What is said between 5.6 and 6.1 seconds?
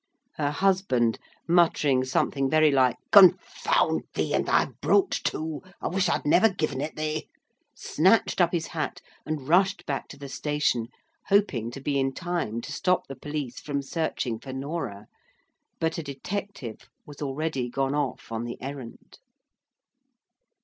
I wish